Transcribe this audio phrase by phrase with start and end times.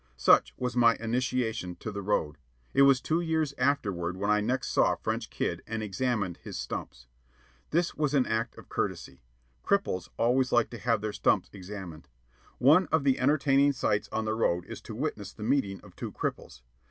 [0.17, 2.39] Such was my initiation to The Road.
[2.73, 7.05] It was two years afterward when I next saw French Kid and examined his "stumps."
[7.69, 9.21] This was an act of courtesy.
[9.63, 12.07] "Cripples" always like to have their stumps examined.
[12.57, 16.11] One of the entertaining sights on The Road is to witness the meeting of two
[16.11, 16.63] cripples.